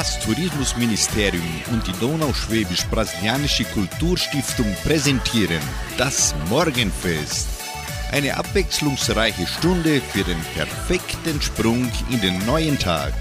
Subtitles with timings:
[0.00, 5.60] Das Tourismusministerium und die Donauschwäbisch-Brasilianische Kulturstiftung präsentieren
[5.98, 7.46] das Morgenfest.
[8.10, 13.12] Eine abwechslungsreiche Stunde für den perfekten Sprung in den neuen Tag.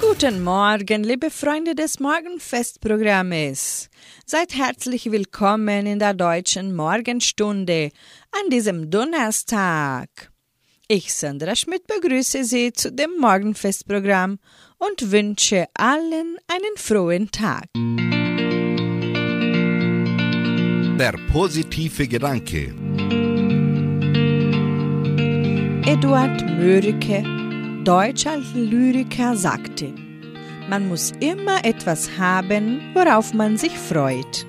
[0.00, 3.88] Guten Morgen, liebe Freunde des Morgenfestprogrammes.
[4.26, 7.92] Seid herzlich willkommen in der deutschen Morgenstunde
[8.32, 10.32] an diesem Donnerstag.
[10.92, 14.40] Ich, Sandra Schmidt, begrüße Sie zu dem Morgenfestprogramm
[14.76, 17.66] und wünsche allen einen frohen Tag.
[20.98, 22.74] Der positive Gedanke.
[25.86, 27.22] Eduard Mörike,
[27.84, 29.94] deutscher Lyriker, sagte,
[30.68, 34.44] man muss immer etwas haben, worauf man sich freut.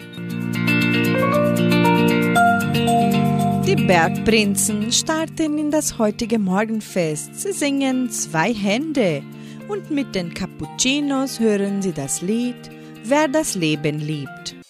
[3.67, 7.39] Die Bergprinzen starten in das heutige Morgenfest.
[7.39, 9.21] Sie singen zwei Hände
[9.69, 12.55] und mit den Cappuccinos hören sie das Lied
[13.03, 14.60] Wer das Leben liebt.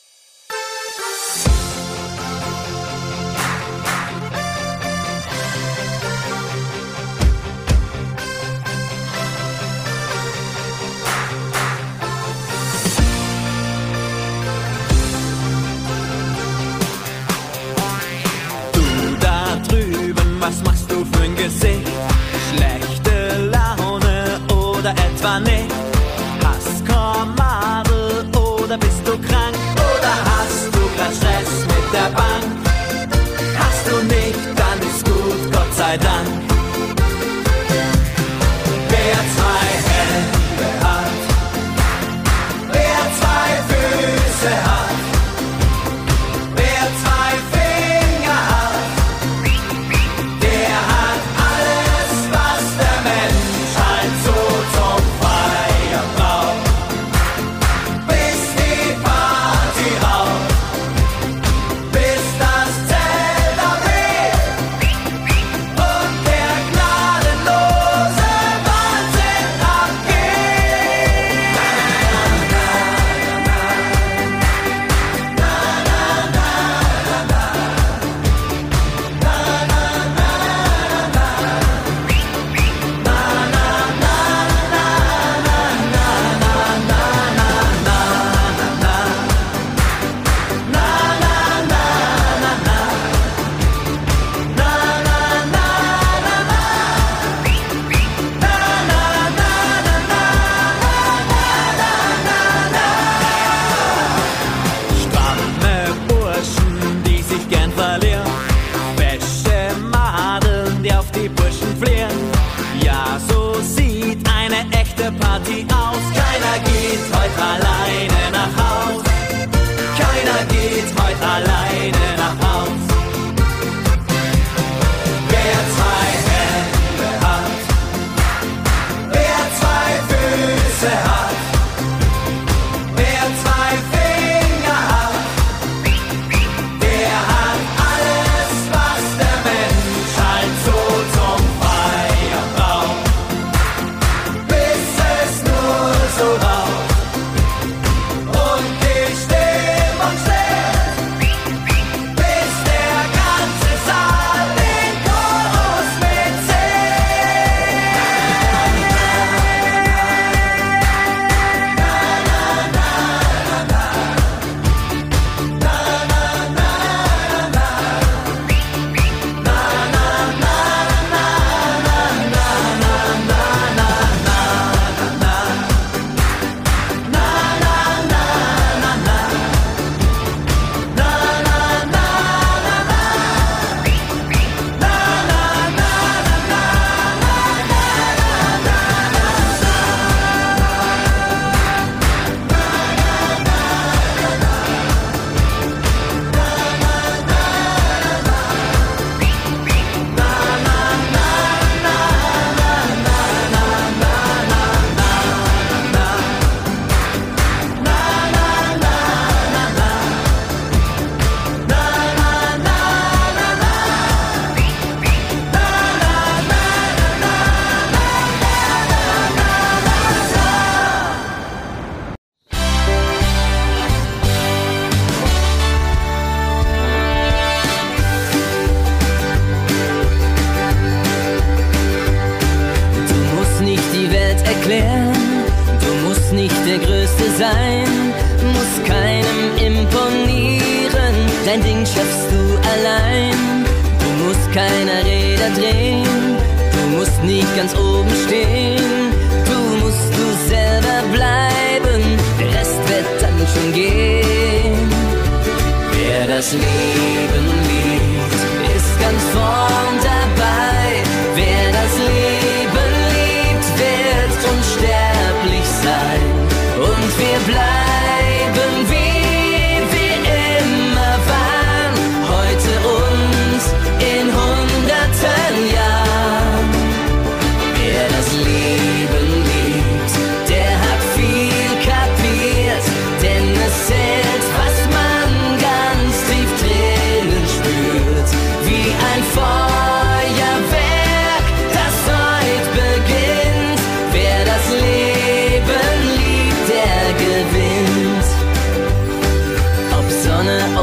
[25.21, 25.60] Oder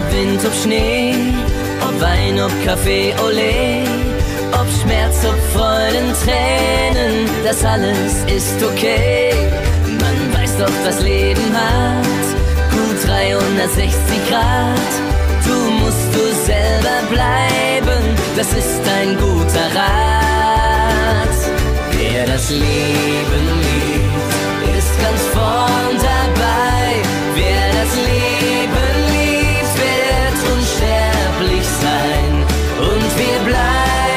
[0.08, 1.14] ob Wind, ob Schnee,
[1.82, 3.84] ob Wein, ob Kaffee, Olé,
[4.52, 9.32] ob Schmerz, ob Freuden, Tränen, das alles ist okay.
[9.84, 12.26] Man weiß doch, das Leben hat
[12.70, 14.92] gut 360 Grad.
[15.44, 18.04] Du musst du selber bleiben,
[18.36, 21.36] das ist ein guter Rat.
[21.92, 27.02] Wer das Leben liebt, ist ganz vorn dabei.
[27.34, 27.67] Wer
[31.80, 32.46] sein.
[32.78, 34.07] Und wir bleiben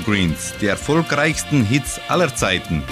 [0.00, 2.82] Evergreens, die erfolgreichsten Hits aller Zeiten.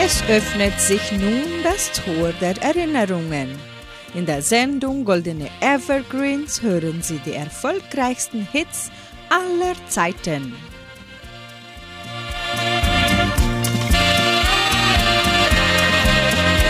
[0.00, 3.56] Es öffnet sich nun das Tor der Erinnerungen.
[4.14, 8.90] In der Sendung Goldene Evergreens hören Sie die erfolgreichsten Hits
[9.30, 10.54] aller Zeiten.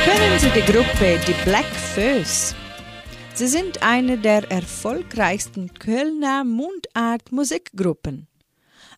[0.04, 2.54] Hören Sie die Gruppe Die Black Föß.
[3.36, 8.28] Sie sind eine der erfolgreichsten Kölner Mundart-Musikgruppen.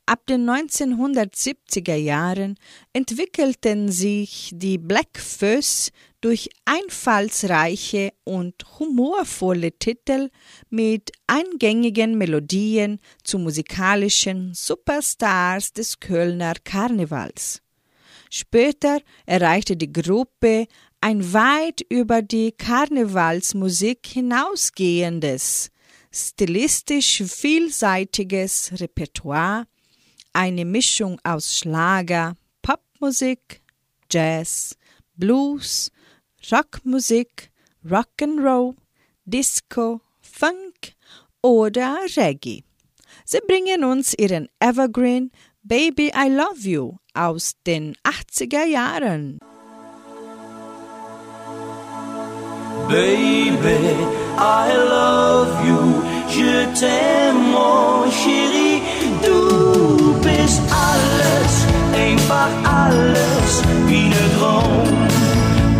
[0.04, 2.58] Ab den 1970er Jahren
[2.92, 5.90] entwickelten sich die Black Föß
[6.20, 10.28] durch einfallsreiche und humorvolle Titel
[10.68, 17.62] mit eingängigen Melodien zu musikalischen Superstars des Kölner Karnevals.
[18.30, 20.66] Später erreichte die Gruppe
[21.06, 25.70] ein weit über die Karnevalsmusik hinausgehendes,
[26.10, 29.68] stilistisch vielseitiges Repertoire,
[30.32, 33.62] eine Mischung aus Schlager, Popmusik,
[34.10, 34.76] Jazz,
[35.14, 35.92] Blues,
[36.50, 37.52] Rockmusik,
[37.88, 38.75] Rock'n'Roll,
[39.25, 40.96] Disco, Funk
[41.40, 42.64] oder Reggae.
[43.25, 45.30] Sie bringen uns ihren Evergreen
[45.62, 49.38] Baby I Love You aus den 80er Jahren.
[52.88, 53.96] Baby,
[54.38, 56.02] I love you.
[56.28, 58.82] Je t'aime, mon chéri.
[59.24, 61.54] Du bist alles,
[61.94, 65.08] einfach alles, wie de droom.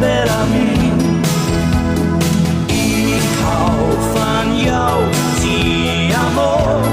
[0.01, 0.93] Bel ami,
[2.67, 5.03] ik hou van jou,
[5.41, 6.86] ti amor.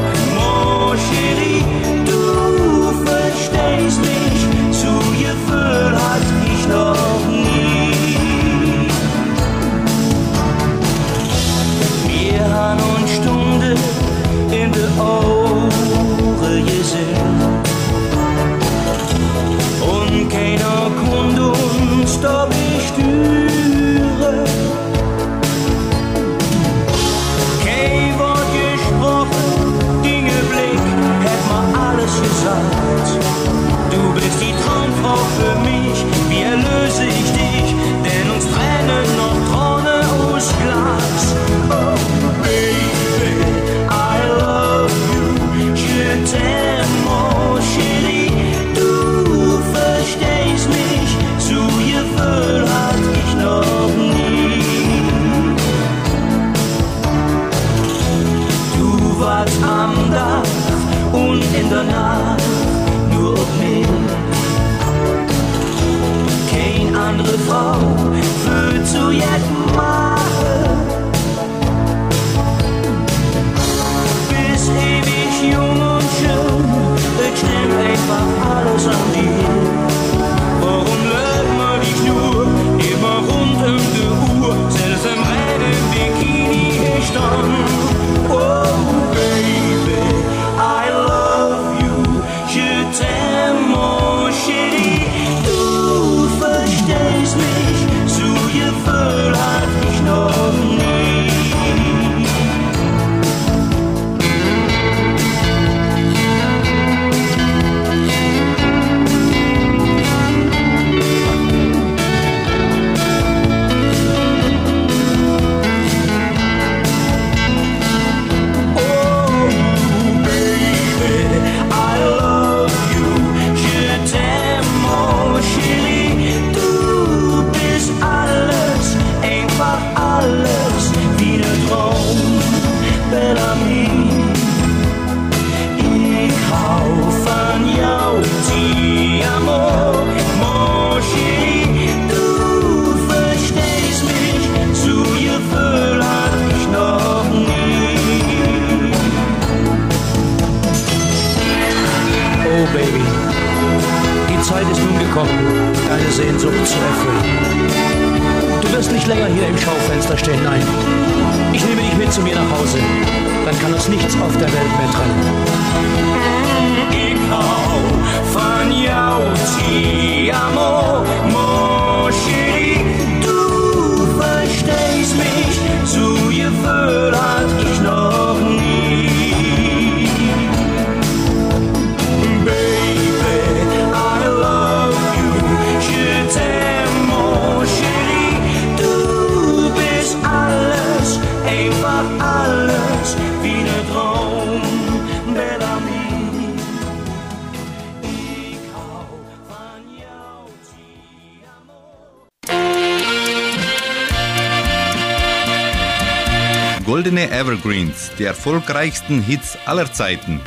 [208.20, 210.40] Die erfolgreichsten Hits aller Zeiten.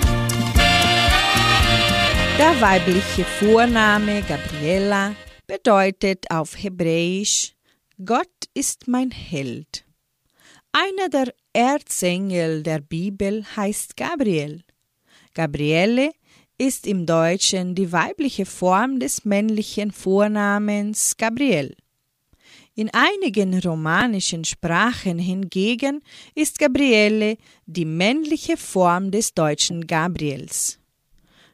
[2.39, 5.15] Der weibliche Vorname Gabriela
[5.47, 7.55] bedeutet auf Hebräisch
[8.05, 9.85] Gott ist mein Held.
[10.71, 14.63] Einer der Erzengel der Bibel heißt Gabriel.
[15.35, 16.13] Gabriele
[16.59, 21.75] ist im Deutschen die weibliche Form des männlichen Vornamens Gabriel.
[22.79, 26.03] In einigen romanischen Sprachen hingegen
[26.35, 30.79] ist Gabriele die männliche Form des deutschen Gabriels.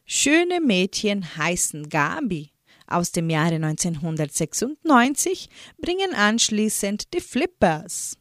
[0.05, 2.50] Schöne Mädchen heißen Gabi
[2.88, 5.49] aus dem Jahre 1996
[5.79, 8.19] bringen anschließend die Flippers.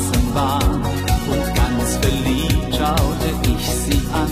[0.00, 0.82] Straßenbahn
[1.30, 4.28] und ganz verliebt schaute ich sie an.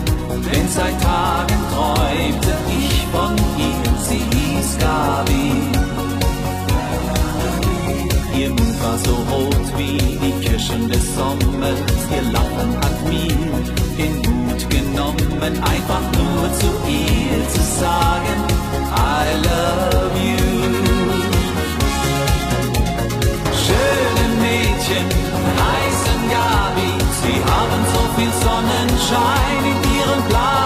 [0.53, 5.53] Denn seit Tagen träumte ich von ihr, sie hieß Gabi.
[8.41, 11.79] Ihr Mund war so rot wie die Kirschen des Sommers,
[12.15, 13.37] ihr Lachen hat mir
[13.99, 18.39] den Mut genommen, einfach nur zu ihr zu sagen,
[18.95, 20.39] I love you.
[23.65, 25.28] Schöne Mädchen
[27.51, 30.58] haben so viel Sonnenschein in ihren blauen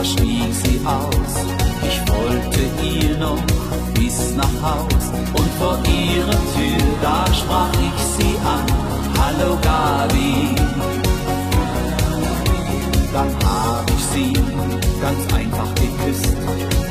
[0.00, 1.34] da stieg sie aus.
[1.86, 3.42] Ich folgte ihr noch
[3.94, 5.04] bis nach Haus
[5.38, 8.66] und vor ihrer Tür, da sprach ich sie an.
[9.20, 10.54] Hallo Gabi.
[13.12, 14.32] Dann hab ich sie
[15.02, 16.36] ganz einfach geküsst,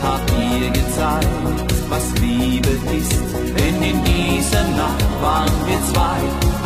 [0.03, 1.27] hab ihr gezeigt,
[1.89, 3.21] was Liebe ist.
[3.57, 6.19] Denn in dieser Nacht waren wir zwei,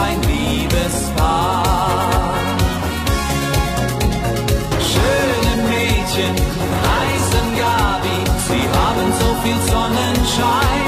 [0.06, 1.43] ein Liebespaar.
[10.36, 10.83] shine.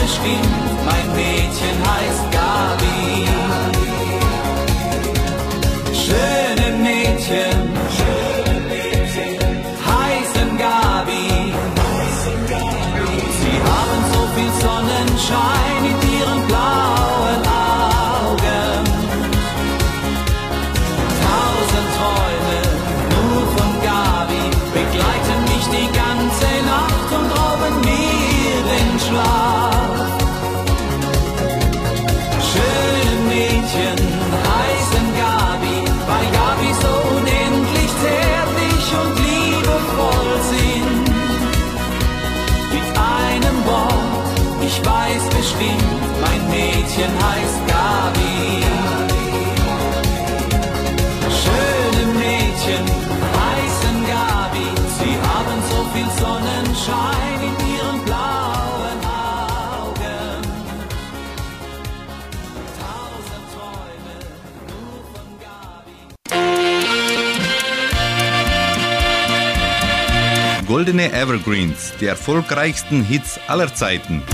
[0.00, 2.49] Bestimmt, mein Mädchen heißt Gabi.
[70.90, 74.24] Goldene Evergreens, die erfolgreichsten Hits aller Zeiten.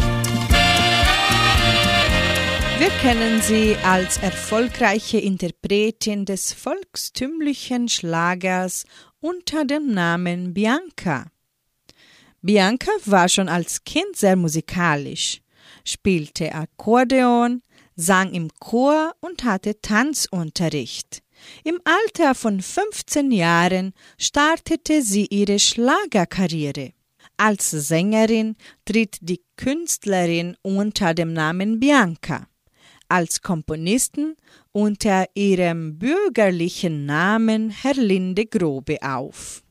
[2.79, 8.87] Wir kennen sie als erfolgreiche Interpretin des volkstümlichen Schlagers
[9.21, 11.27] unter dem Namen Bianca.
[12.41, 15.43] Bianca war schon als Kind sehr musikalisch,
[15.85, 17.61] spielte Akkordeon,
[17.97, 21.23] sang im Chor und hatte Tanzunterricht.
[21.65, 26.93] Im Alter von 15 Jahren startete sie ihre Schlagerkarriere.
[27.37, 32.49] Als Sängerin tritt die Künstlerin unter dem Namen Bianca,
[33.09, 34.37] als Komponistin
[34.73, 39.63] unter ihrem bürgerlichen Namen Herlinde Grobe auf.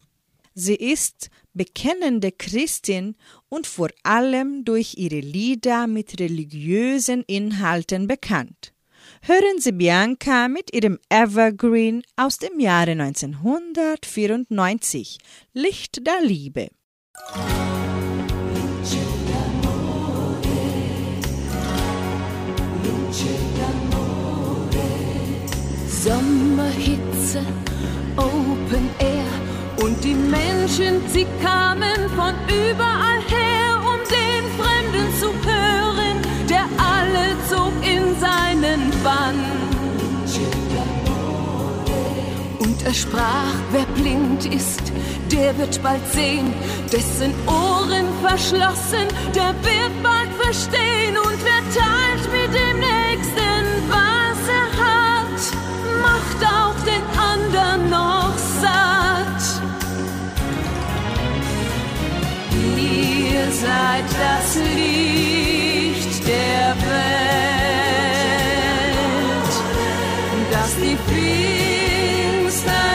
[0.53, 3.15] Sie ist bekennende Christin
[3.49, 8.74] und vor allem durch ihre Lieder mit religiösen Inhalten bekannt.
[9.27, 15.17] Hören Sie Bianca mit ihrem Evergreen aus dem Jahre 1994,
[15.51, 16.67] Licht der Liebe.
[25.87, 27.41] Sommerhitze,
[28.17, 29.25] Open Air
[29.83, 33.14] und die Menschen, sie kamen von überall
[39.05, 39.39] Bann.
[42.57, 44.81] Und er sprach, wer blind ist,
[45.31, 46.51] der wird bald sehen,
[46.91, 54.69] dessen Ohren verschlossen, der wird bald verstehen und wer teilt mit dem Nächsten, was er
[54.85, 55.39] hat,
[56.07, 59.43] macht auch den anderen noch satt.
[62.75, 67.54] Ihr seid das Licht der Welt,
[70.65, 72.94] das die Finsternis erhält.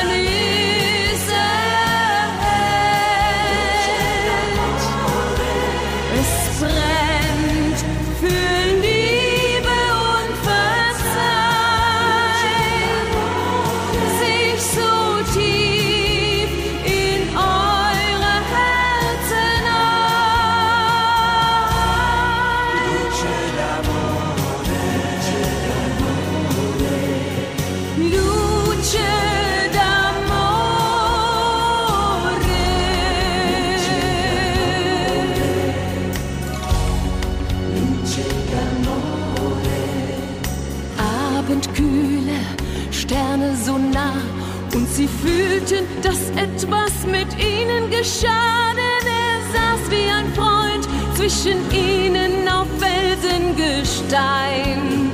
[46.03, 55.13] Dass etwas mit ihnen geschah, denn er saß wie ein Freund zwischen ihnen auf Felsengestein.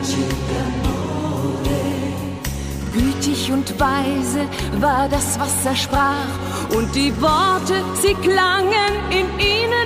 [2.93, 4.49] Gütig und weise
[4.81, 6.31] war das, was er sprach,
[6.77, 9.86] und die Worte, sie klangen in ihnen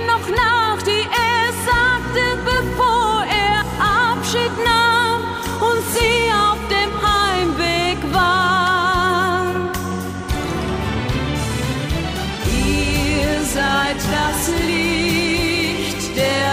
[14.67, 16.50] Licht der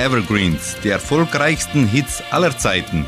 [0.00, 3.04] Evergreens, die erfolgreichsten Hits aller Zeiten.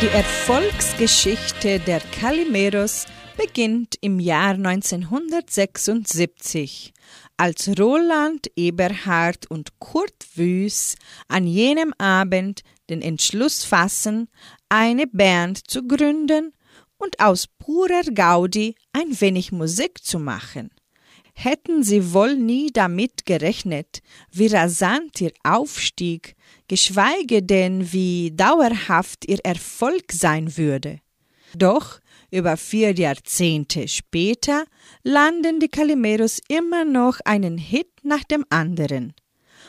[0.00, 6.92] Die Erfolgsgeschichte der Calimeros beginnt im Jahr 1976,
[7.36, 10.94] als Roland Eberhard und Kurt Wüß
[11.26, 14.28] an jenem Abend den Entschluss fassen,
[14.68, 16.52] eine Band zu gründen
[16.96, 20.70] und aus purer Gaudi ein wenig Musik zu machen.
[21.42, 26.36] Hätten sie wohl nie damit gerechnet, wie rasant ihr Aufstieg
[26.68, 31.00] geschweige denn wie dauerhaft ihr Erfolg sein würde.
[31.56, 31.98] Doch
[32.30, 34.66] über vier Jahrzehnte später
[35.02, 39.14] landen die Calimeros immer noch einen Hit nach dem anderen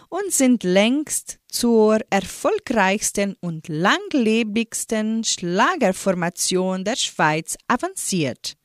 [0.09, 8.57] und sind längst zur erfolgreichsten und langlebigsten Schlagerformation der Schweiz avanciert.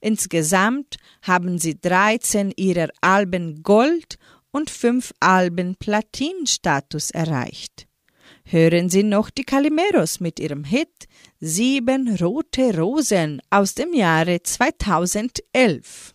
[0.00, 4.18] Insgesamt haben sie 13 ihrer Alben Gold
[4.50, 7.86] und fünf Alben Platinstatus erreicht.
[8.44, 11.06] Hören Sie noch die Calimeros mit ihrem Hit
[11.40, 16.14] Sieben rote Rosen aus dem Jahre 2011.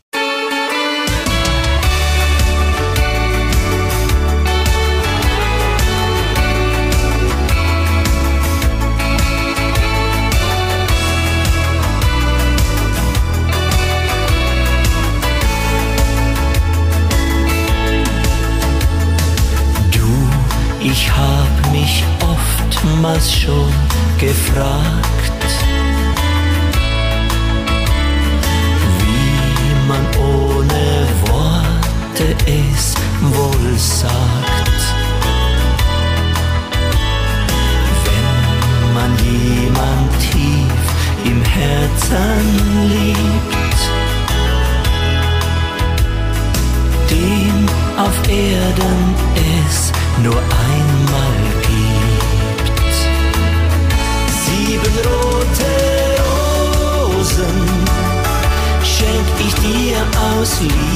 [20.85, 23.71] Ich hab mich oftmals schon
[24.19, 25.45] gefragt,
[28.99, 34.81] wie man ohne Worte es wohl sagt.
[38.03, 40.83] Wenn man jemand tief
[41.23, 43.79] im Herzen liebt,
[47.09, 47.65] dem
[47.97, 49.15] auf Erden
[49.65, 52.97] es nur einmal gibt.
[54.43, 55.73] Sieben rote
[57.09, 57.57] Rosen
[58.83, 59.97] schenk ich dir
[60.37, 60.92] aus Liebe.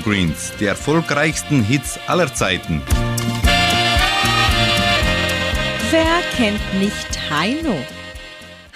[0.00, 2.80] Evergreens, die erfolgreichsten Hits aller Zeiten.
[5.90, 7.76] Wer kennt nicht Heino?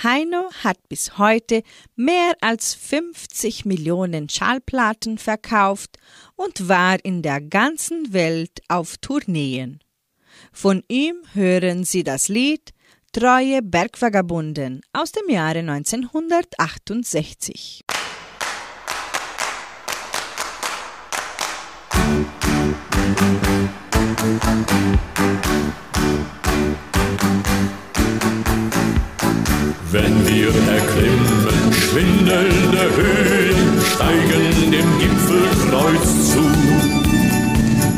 [0.02, 1.62] Heino hat bis heute
[1.96, 5.96] mehr als 50 Millionen Schallplatten verkauft
[6.36, 9.80] und war in der ganzen Welt auf Tourneen.
[10.52, 12.74] Von ihm hören Sie das Lied
[13.12, 17.83] Treue Bergvagabunden aus dem Jahre 1968.
[29.92, 36.44] Wenn wir erklimmen schwindelnde Höhen, steigen dem Gipfelkreuz zu.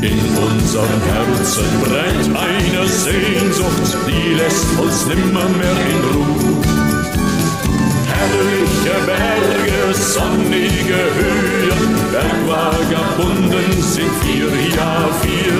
[0.01, 6.66] In unserem Herzen brennt eine Sehnsucht, die lässt uns nimmermehr in Ruhe.
[8.27, 15.59] Herrliche Berge, sonnige Höhen, Bergvagabunden sind wir, ja wir.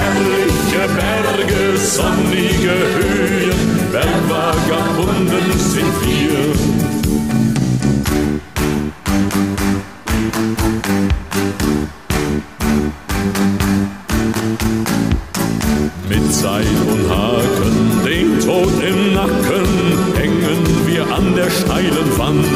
[0.00, 3.60] Herrliche Berge, sonnige Höhen,
[3.92, 6.40] Bergvagabunden sind wir.
[16.08, 19.69] Mit Seil und Haken, den Tod im Nacken,
[21.00, 22.46] wir an der steilen Wand.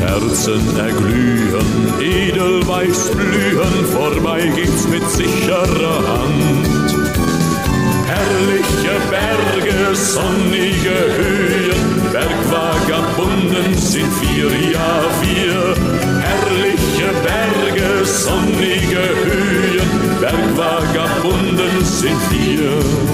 [0.00, 6.90] Herzen erglühen, edelweiß blühen, vorbei geht's mit sicherer Hand.
[8.06, 15.74] Herrliche Berge, sonnige Höhen, Bergvagabunden sind wir, ja wir.
[16.26, 23.09] Herrliche Berge, sonnige Höhen, Bergvagabunden sind wir.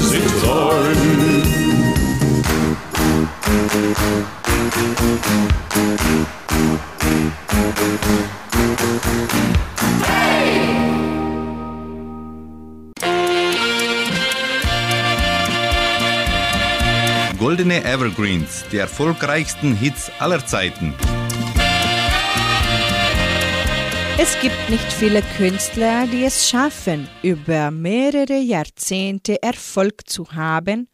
[0.00, 0.76] Sind treu.
[17.38, 20.94] Goldene Evergreens, die erfolgreichsten Hits aller Zeiten.
[24.18, 30.88] Es gibt nicht viele Künstler, die es schaffen, über mehrere Jahrzehnte Erfolg zu haben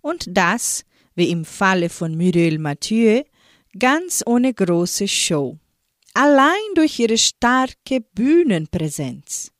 [0.00, 0.84] und das,
[1.14, 3.22] wie im Falle von Muriel Mathieu,
[3.78, 5.56] ganz ohne große Show.
[6.14, 9.52] Allein durch ihre starke Bühnenpräsenz.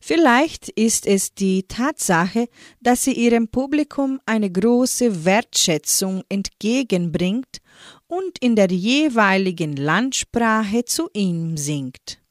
[0.00, 2.48] Vielleicht ist es die Tatsache,
[2.80, 7.58] dass sie ihrem Publikum eine große Wertschätzung entgegenbringt
[8.06, 12.22] und in der jeweiligen Landsprache zu ihm singt.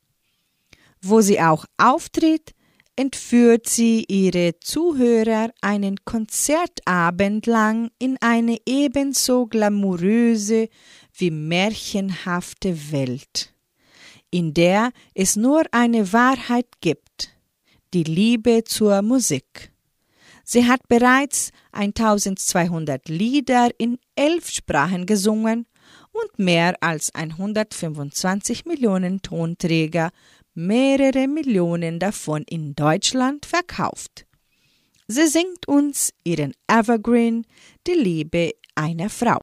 [1.10, 2.52] Wo sie auch auftritt,
[2.98, 10.68] entführt sie ihre Zuhörer einen Konzertabend lang in eine ebenso glamouröse
[11.14, 13.54] wie märchenhafte Welt,
[14.32, 17.30] in der es nur eine Wahrheit gibt,
[17.94, 19.72] die Liebe zur Musik.
[20.44, 25.68] Sie hat bereits 1200 Lieder in elf Sprachen gesungen
[26.12, 30.12] und mehr als 125 Millionen Tonträger,
[30.58, 34.26] mehrere Millionen davon in Deutschland verkauft.
[35.08, 37.46] Sie singt uns ihren Evergreen,
[37.86, 39.40] die Liebe einer Frau.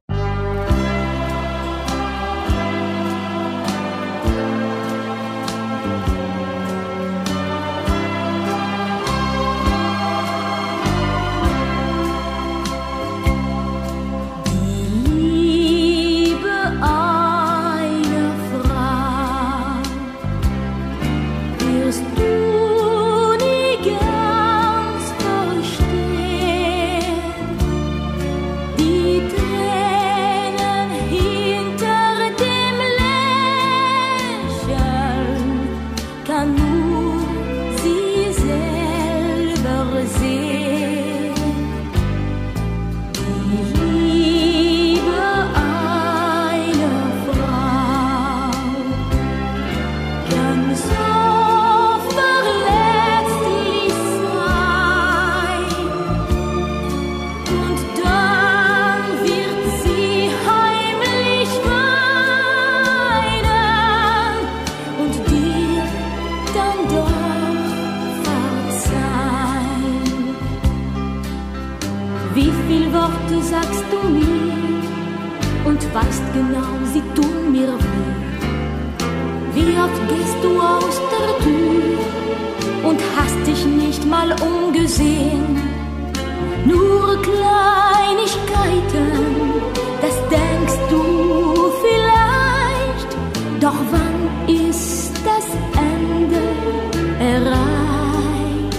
[84.24, 85.58] Mal umgesehen?
[86.64, 89.08] Nur Kleinigkeiten,
[90.00, 91.02] das denkst du
[91.84, 93.10] vielleicht.
[93.60, 95.46] Doch wann ist das
[95.92, 96.42] Ende
[97.20, 98.78] erreicht?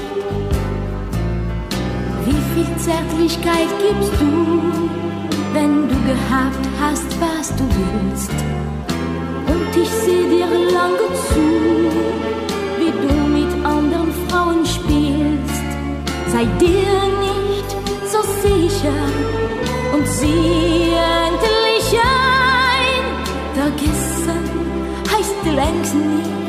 [2.25, 4.31] Wie viel Zärtlichkeit gibst du,
[5.53, 8.31] wenn du gehabt hast, was du willst?
[9.47, 12.14] Und ich seh dir lange zu,
[16.35, 17.71] Sei dir nicht
[18.11, 18.99] so sicher
[19.93, 20.91] und sieh
[21.23, 23.05] endlich ein.
[23.53, 24.43] Vergessen
[25.09, 26.44] heißt längst nicht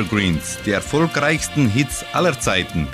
[0.00, 2.88] Evergreens, die erfolgreichsten Hits aller Zeiten.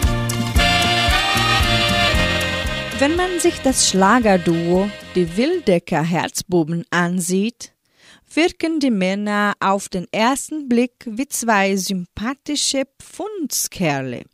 [2.98, 7.72] Wenn man sich das Schlagerduo Die Wildecker Herzbuben ansieht,
[8.34, 14.24] wirken die Männer auf den ersten Blick wie zwei sympathische Pfundskerle.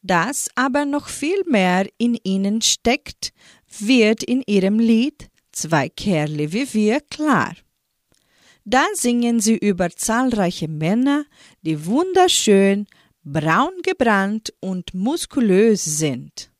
[0.00, 3.34] Das aber noch viel mehr in ihnen steckt,
[3.78, 7.54] wird in ihrem Lied Zwei Kerle wie wir klar.
[8.66, 11.26] Da singen sie über zahlreiche Männer,
[11.64, 12.86] die wunderschön,
[13.24, 16.50] braun gebrannt und muskulös sind.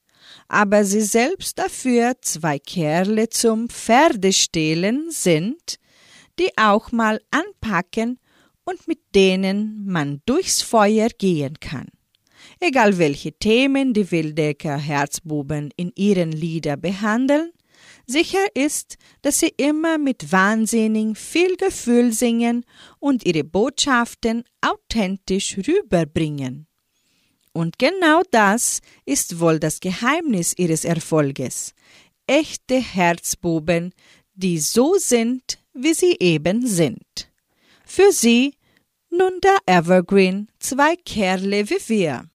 [0.49, 5.77] Aber sie selbst dafür zwei Kerle zum Pferdestehlen sind,
[6.39, 8.19] die auch mal anpacken
[8.65, 11.89] und mit denen man durchs Feuer gehen kann.
[12.61, 17.53] Egal welche Themen die Wildecker Herzbuben in ihren Lieder behandeln,
[18.07, 22.65] Sicher ist, dass sie immer mit wahnsinnig viel Gefühl singen
[22.99, 26.67] und ihre Botschaften authentisch rüberbringen.
[27.53, 31.73] Und genau das ist wohl das Geheimnis ihres Erfolges.
[32.27, 33.95] Echte Herzbuben,
[34.35, 37.31] die so sind, wie sie eben sind.
[37.87, 38.55] Für sie
[39.11, 42.29] nun der Evergreen, zwei Kerle wie wir.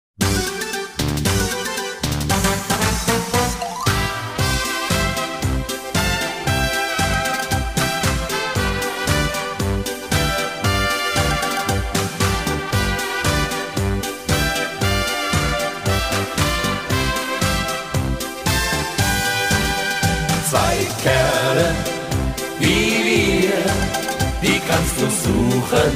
[25.60, 25.91] Suchen,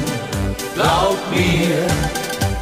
[0.76, 1.88] glaub mir.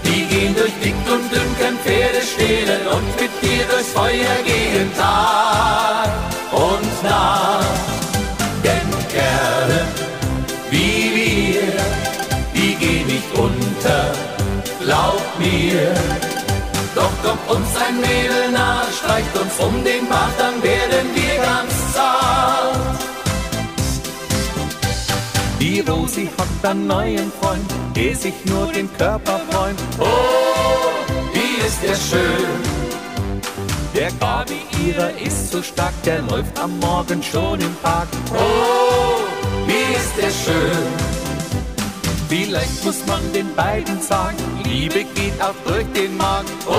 [0.06, 4.92] Die gehen durch dick und dünn, können Pferde stehlen und mit dir durchs Feuer gehen
[4.96, 6.10] Tag
[6.52, 7.66] und Nacht.
[8.64, 9.86] Denn Kerle
[10.70, 11.74] wie wir,
[12.54, 14.12] die gehen nicht unter,
[14.84, 15.94] glaub mir.
[16.96, 21.31] Doch kommt uns ein Mädel nah, streicht uns um den Bart, dann werden wir
[25.82, 27.66] Die Rosi hat einen neuen Freund,
[27.96, 29.76] der sich nur den Körper freut.
[30.00, 30.06] Oh,
[31.34, 32.62] wie ist der schön.
[33.96, 38.08] Der Gabi ihrer ist so stark, der läuft am Morgen schon im Park.
[38.32, 39.22] Oh,
[39.66, 40.88] wie ist der schön.
[42.30, 46.50] Vielleicht muss man den beiden sagen, Liebe geht auch durch den Magen.
[46.68, 46.74] Oh,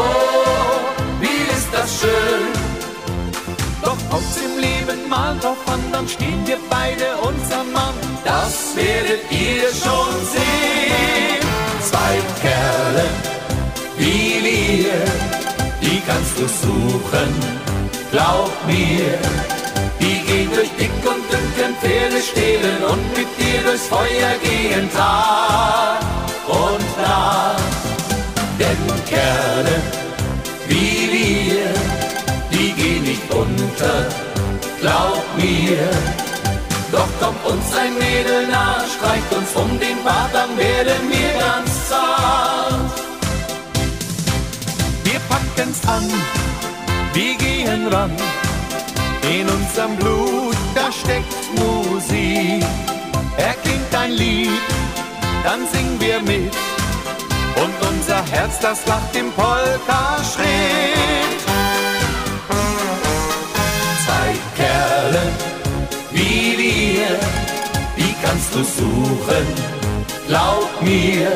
[1.20, 2.72] wie ist das schön.
[3.82, 7.91] Doch kommt's im Leben mal drauf an, dann stehen wir beide unser Mann
[8.77, 11.43] werdet ihr schon sehen.
[11.81, 13.07] Zwei Kerle
[13.97, 15.01] wie wir,
[15.81, 17.31] die kannst du suchen,
[18.11, 19.18] glaub mir.
[20.01, 26.01] Die gehen durch dick und dünken Pferde stehlen und mit dir durchs Feuer gehen Tag
[26.49, 27.62] und Nacht.
[28.59, 29.77] Denn Kerle
[30.68, 31.75] wie wir,
[32.51, 34.07] die gehen nicht unter,
[34.81, 36.32] glaub mir.
[36.93, 41.88] Doch kommt uns ein Mädel nah, streicht uns um den Bart, dann werden wir ganz
[41.88, 42.93] zart.
[45.03, 46.07] Wir packen's an,
[47.14, 48.14] wir gehen ran.
[49.22, 52.62] In unserem Blut, da steckt Musik.
[53.38, 54.51] Erklingt ein Lied,
[55.45, 56.55] dann singen wir mit.
[57.57, 61.41] Und unser Herz, das lacht im Polka-Schritt.
[67.97, 69.47] Die kannst du suchen,
[70.29, 71.33] glaub mir.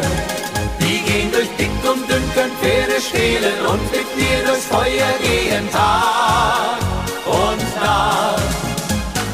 [0.80, 5.68] Die gehen durch dick und dünn, können Pferde stehlen und mit dir durchs Feuer gehen
[5.70, 6.78] Tag
[7.26, 8.42] und Nacht.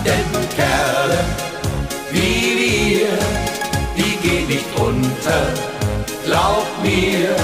[0.04, 1.18] Denn Kerle
[2.12, 3.18] wie wir,
[3.96, 5.42] die gehen nicht unter,
[6.26, 7.34] glaub mir.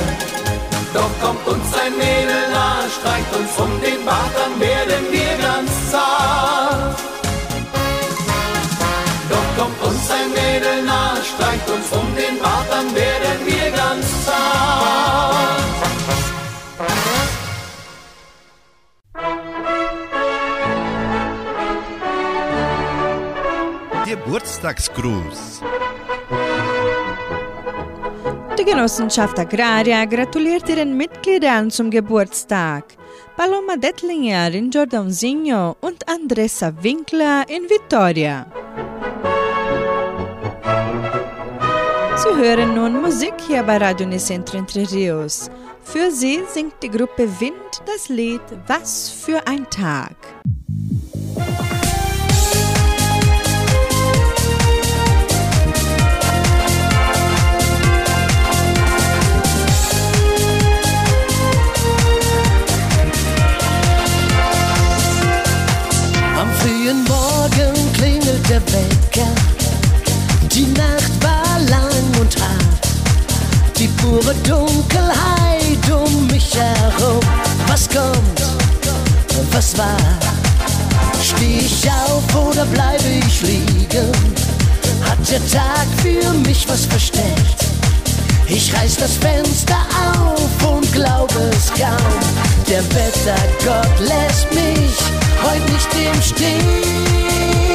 [0.93, 5.18] Doch kommt uns ein Mädel nah, streicht uns um den Bart, dann werden wir
[24.59, 25.63] Geburtstagsgruß.
[28.59, 32.85] Die Genossenschaft Agraria gratuliert ihren Mitgliedern zum Geburtstag.
[33.37, 38.47] Paloma Dettlinger in Jordãozinho und Andressa Winkler in Vitoria.
[42.17, 45.49] Sie hören nun Musik hier bei Radio Nicentro Entre Rios.
[45.85, 50.17] Für sie singt die Gruppe Wind das Lied Was für ein Tag.
[68.59, 69.31] Der Wecker.
[70.53, 73.79] Die Nacht war lang und hart.
[73.79, 77.21] Die pure Dunkelheit um mich herum.
[77.67, 78.43] Was kommt?
[79.53, 79.97] Was war?
[81.23, 84.13] Steh ich auf oder bleibe ich liegen?
[85.03, 87.67] Hat der Tag für mich was versteckt?
[88.47, 89.79] Ich reiß das Fenster
[90.17, 92.15] auf und glaube es kaum.
[92.69, 94.97] Der Wettergott lässt mich
[95.43, 97.68] heute nicht im Stich.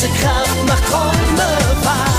[0.00, 2.17] Diese Kraft macht Träume wahr.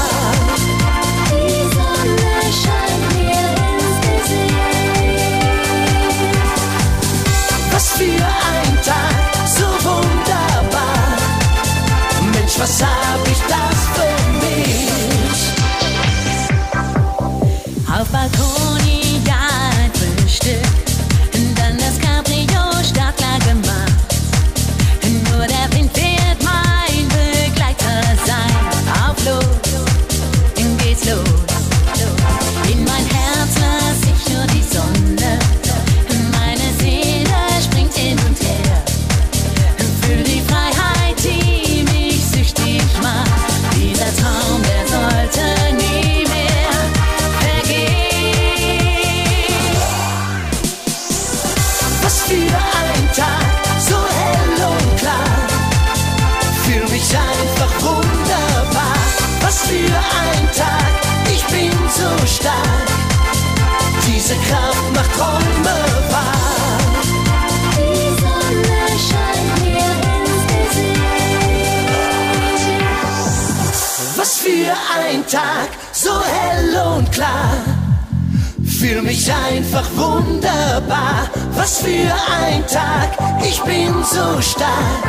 [75.09, 77.53] Ein Tag, so hell und klar.
[78.79, 81.29] Fühl mich einfach wunderbar.
[81.55, 82.13] Was für
[82.43, 85.03] ein Tag, ich bin so stark.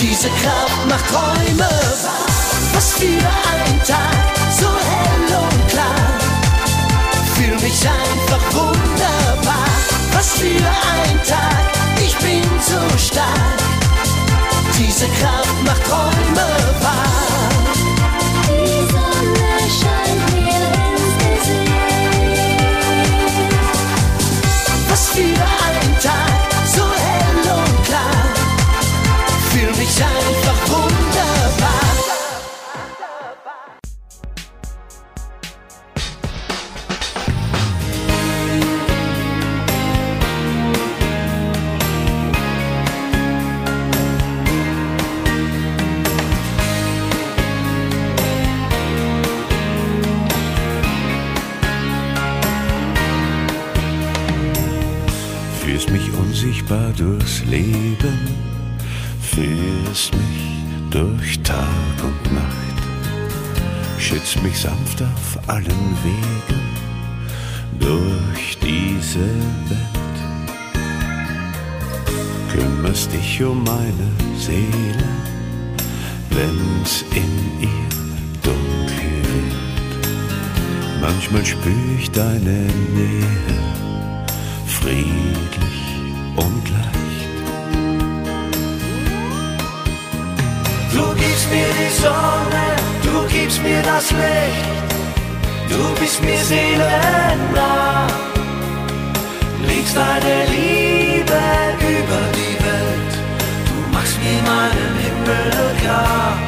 [0.00, 2.28] Diese Kraft macht Träume wahr.
[2.74, 4.18] Was für ein Tag,
[4.58, 6.08] so hell und klar.
[7.34, 9.68] Fühl mich einfach wunderbar.
[10.12, 11.64] Was für ein Tag,
[12.04, 13.58] ich bin so stark.
[14.78, 16.48] Diese Kraft macht Träume
[16.80, 17.47] wahr.
[56.98, 58.18] Durchs Leben,
[59.20, 61.68] führst mich durch Tag
[62.02, 62.78] und Nacht,
[63.98, 66.60] schützt mich sanft auf allen Wegen
[67.78, 69.28] durch diese
[69.68, 70.18] Welt.
[72.52, 75.08] Kümmerst dich um meine Seele,
[76.30, 77.88] wenn's in ihr
[78.42, 81.00] dunkel wird.
[81.00, 83.22] Manchmal spür ich deine Nähe,
[84.66, 85.87] friedlich
[86.38, 87.36] und leicht.
[90.94, 92.66] Du gibst mir die Sonne,
[93.06, 94.88] du gibst mir das Licht,
[95.68, 98.06] du bist mir seelennah.
[99.66, 101.40] Legst deine Liebe
[101.96, 103.12] über die Welt,
[103.68, 106.38] du machst mir meinen Himmel klar.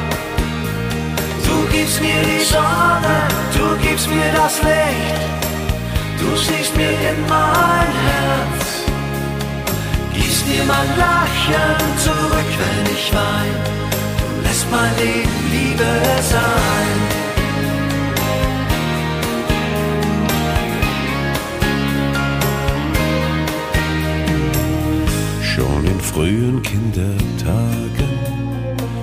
[1.47, 3.17] Du gibst mir die Sonne,
[3.57, 5.21] du gibst mir das Licht,
[6.19, 8.60] du siehst mir in mein Herz.
[10.41, 13.55] Gibst mir mein Lachen zurück, wenn ich wein.
[14.17, 15.83] Du lässt mein Leben Liebe
[16.21, 16.97] sein.
[25.43, 28.09] Schon in frühen Kindertagen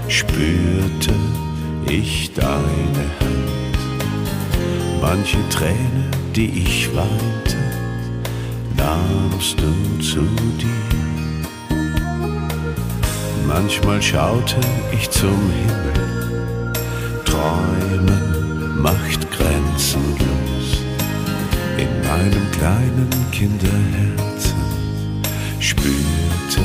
[0.09, 1.15] spürte
[1.87, 3.79] ich deine Hand.
[5.01, 7.57] Manche Träne, die ich weinte,
[8.77, 10.23] nahmst du zu
[10.59, 11.08] dir.
[13.49, 14.61] Manchmal schaute
[14.93, 16.73] ich zum Himmel,
[17.25, 20.83] Träumen macht grenzenlos.
[21.79, 24.61] In meinem kleinen Kinderherzen
[25.61, 26.63] spürte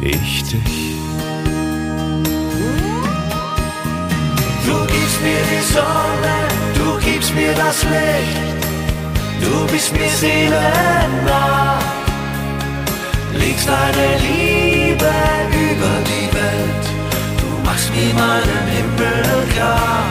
[0.00, 0.96] ich dich.
[4.64, 6.36] Du gibst mir die Sonne,
[6.74, 8.64] du gibst mir das Licht,
[9.42, 11.78] du bist mir seelennah.
[13.34, 15.33] Legst deine Liebe
[17.84, 20.04] machst mir meinen Himmel klar.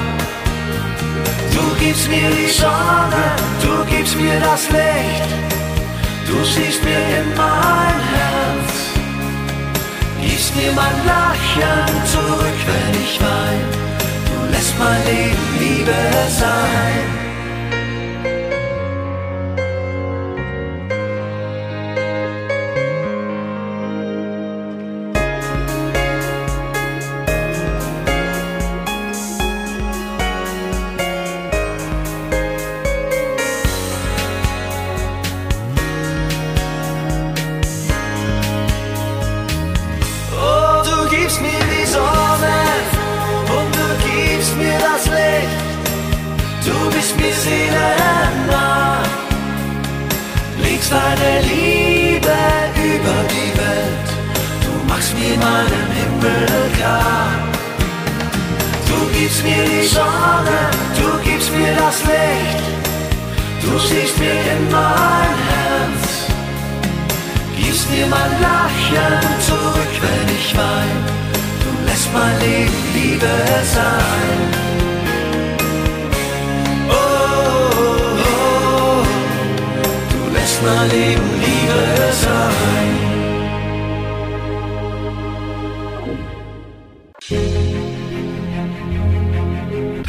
[1.54, 3.26] Du gibst mir die Sonne,
[3.62, 5.30] du gibst mir das Licht,
[6.28, 8.74] du siehst mir in mein Herz.
[10.22, 13.62] Gibst mir mein Lachen zurück, wenn ich wein.
[14.30, 15.94] Du lässt mein Leben Liebe
[16.30, 17.23] sein.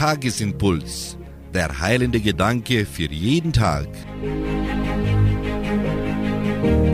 [0.05, 1.16] Tagesimpuls.
[1.55, 3.88] Der heilende Gedanke für jeden Tag.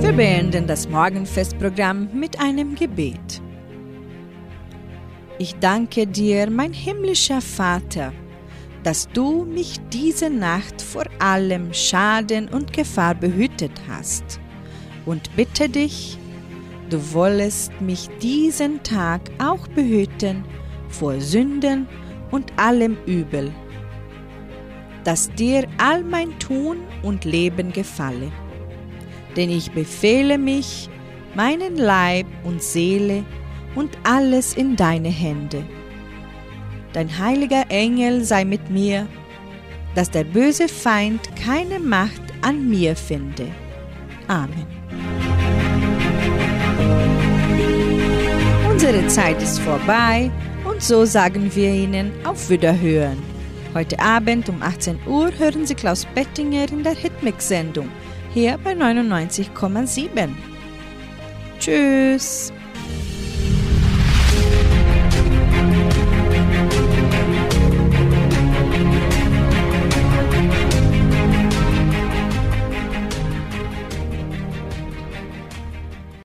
[0.00, 3.42] Wir beenden das Morgenfestprogramm mit einem Gebet.
[5.40, 8.12] Ich danke dir, mein himmlischer Vater,
[8.84, 14.38] dass du mich diese Nacht vor allem Schaden und Gefahr behütet hast
[15.04, 16.16] und bitte dich,
[16.90, 20.44] du wollest mich diesen Tag auch behüten
[20.88, 21.88] vor Sünden
[22.30, 23.50] und allem Übel,
[25.04, 28.30] dass dir all mein Tun und Leben gefalle
[29.36, 30.88] denn ich befehle mich,
[31.34, 33.24] meinen Leib und Seele
[33.74, 35.64] und alles in deine Hände.
[36.92, 39.06] Dein heiliger Engel sei mit mir,
[39.94, 43.46] dass der böse Feind keine Macht an mir finde.
[44.26, 44.66] Amen.
[48.68, 50.30] Unsere Zeit ist vorbei
[50.80, 53.18] und so sagen wir Ihnen auf Wiederhören.
[53.74, 57.90] Heute Abend um 18 Uhr hören Sie Klaus Bettinger in der Hitmix-Sendung
[58.32, 60.30] hier bei 99,7.
[61.58, 62.50] Tschüss.